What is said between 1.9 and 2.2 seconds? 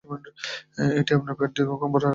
ভরা রাখে।